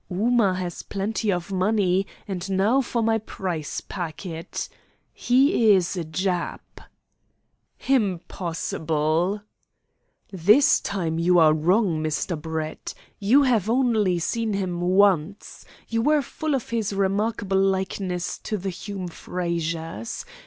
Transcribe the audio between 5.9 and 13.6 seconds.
a Jap!" "Impossible!" "This time you are wrong, Mr. Brett. You